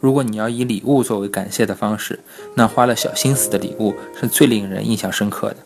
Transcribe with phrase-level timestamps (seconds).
[0.00, 2.20] 如果你要以礼物作为感谢的方式，
[2.54, 5.56] 那花了小心思的礼物是最令人印象深刻的。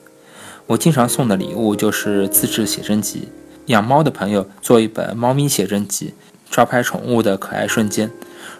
[0.67, 3.29] 我经常送的礼物就是自制写真集。
[3.67, 6.15] 养猫的朋友做一本猫咪写真集，
[6.51, 8.09] 抓拍宠物的可爱瞬间；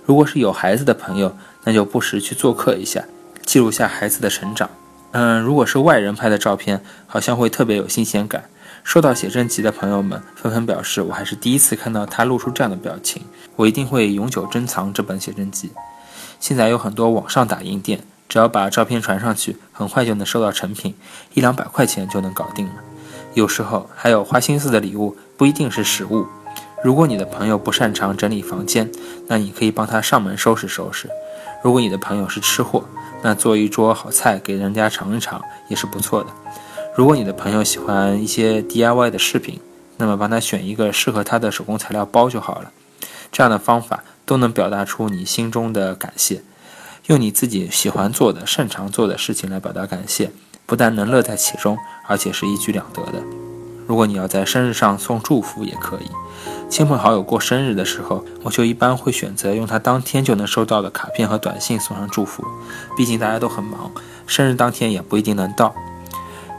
[0.05, 3.05] 如果是有孩子的朋友，那就不时去做客一下，
[3.45, 4.71] 记录下孩子的成长。
[5.13, 8.45] 嗯，如果是外人拍的照片，好像会特别有新鲜感。
[8.83, 13.23] 收到写真集的朋友们纷纷表示，我还是第一次看到他露出这样的表情。
[13.55, 15.71] 我一定会永久珍藏这本写真集。
[16.41, 20.95] 现在有很多网上打印店，只要把照片传上去，很快就能收到成品，
[21.35, 22.73] 一两百块钱就能搞定了。
[23.35, 26.27] 有时候还有花心思的礼物，不一定是实物。
[26.83, 28.91] 如果你的朋友不擅长整理房间，
[29.29, 31.09] 那你可以帮他上门收拾收拾。
[31.63, 32.85] 如果你的朋友是吃货，
[33.23, 36.31] 那做一桌好菜给人家尝一尝也是不错的。
[36.97, 39.61] 如果你的朋友喜欢一些 DIY 的饰品，
[39.97, 42.73] 那么帮他选一个适合他的手工材料包就好了。
[43.31, 46.43] 这样的方法都能表达出你心中的感谢。
[47.07, 50.33] 用你自己喜欢做的、擅长做的事情来表达感谢，
[50.67, 53.42] 不但能乐在其中，而且是一举两得的。
[53.87, 56.11] 如果你要在生日上送祝福也可以。
[56.69, 62.45] 亲朋好友过生日的时候，我就一般会选择用他当天就能收到的卡片和短信送上祝福。
[62.97, 63.91] 毕竟大家都很忙，
[64.27, 65.75] 生日当天也不一定能到。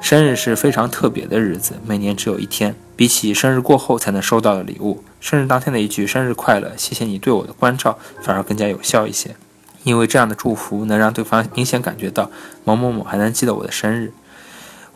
[0.01, 2.75] 生日是非常特别的日子，每年只有一天。
[2.95, 9.35] 比起生日过后才能收到的礼物，生日当天的一句“生日快乐”，谢谢你对我的关照，反而更加有效一些。
[9.83, 12.29] 因为这样的祝福能让对方明显感觉到
[12.63, 14.13] 某某某还能记得我的生日。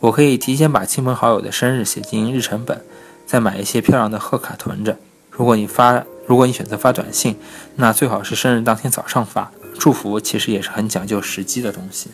[0.00, 2.84] 我可以提前把亲朋好友的生日写进日程本，
[3.26, 4.96] 再买一些漂亮的贺卡囤着。
[5.30, 7.36] 如果你发，如果你选择发短信，
[7.74, 9.50] 那最好是生日当天早上发。
[9.76, 12.10] 祝福其实也是很讲究时机的东西。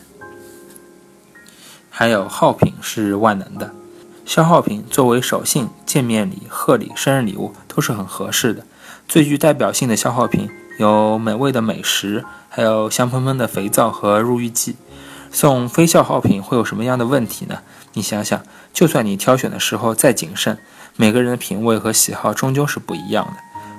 [1.89, 3.71] 还有耗品是万能的，
[4.25, 8.65] 消耗品作为手信、见面礼、贺礼、生日礼物都是很合适的。
[9.07, 14.75] 最具代表性的消耗品有美味的美食，还有香喷喷的肥皂和入浴剂。
[15.35, 17.59] 送非消耗品会有什么样的问题呢？
[17.91, 18.41] 你想想，
[18.71, 20.57] 就算你挑选的时候再谨慎，
[20.95, 23.33] 每个人的品味和喜好终究是不一样的。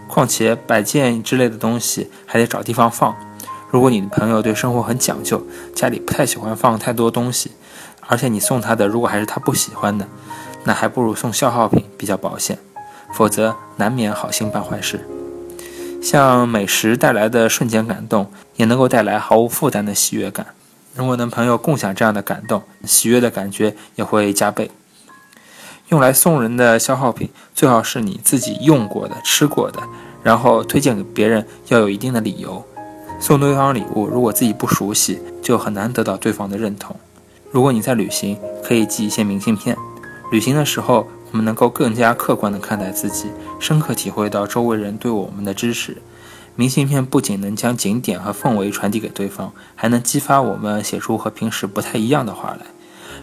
[0.06, 3.16] 况且摆件之类的东西还得找地方放。
[3.70, 7.52] 如果你的朋友对生活很讲究，家里不太喜欢放太多东西。
[8.00, 10.06] 而且你送他的，如果还是他不喜欢的，
[10.64, 12.58] 那还不如送消耗品比较保险，
[13.14, 15.08] 否则难免好心办坏事。
[16.02, 20.48] 像美食带来的瞬间感动，也能够带来毫无负担的喜悦感。
[20.96, 24.70] 如果能朋友共享这样的感动，喜悦的感觉也会加倍。
[25.88, 29.80] 用来送人的消耗品，最好是你自己用过的、吃过的，
[30.22, 32.64] 然后推荐给别人要有一定的理由。
[33.20, 36.96] 送对方礼物，如果自己不熟悉，就很难得到对方的认同。
[37.50, 39.76] 如果你在旅行，可以寄一些明信片。
[40.32, 43.30] 旅行的时候，我们能够更加客观地看待自己，
[43.60, 45.98] 深刻体会到周围人对我们的支持。
[46.56, 52.66] 明信片不仅能将景点和氛围传递给对方，还能激发我们写出和平时不太一样的话来。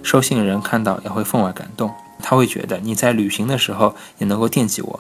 [0.04, 1.92] 收信人看到也会分外感动，
[2.22, 5.00] 他会觉得你在旅行的时候也能够惦记我。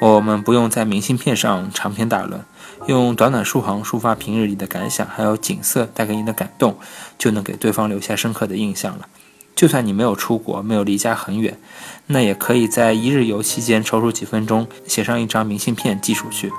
[0.00, 2.42] 我们不用在明信片上长篇大论。
[2.86, 6.78] 用短短数行抒发平日里的感想，还有景色带给你的感动，
[7.18, 9.06] 就能给对方留下深刻的印象了。
[9.54, 11.58] 就算你没有出国，没有离家很远，
[12.06, 16.50] 那也可以在一日游期间抽出几分钟，写上一张明信片寄出去。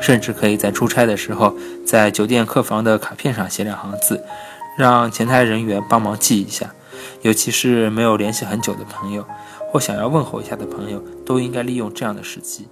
[0.00, 4.22] 甚至可以在出差的时候，在酒店客房的卡片上写两行字，
[4.78, 6.72] 让前台人员帮忙记一下。
[7.22, 9.24] 尤其是没有联系很久的朋友，
[9.72, 12.68] 或想要问候一下的朋友，都应该利用这样的时机。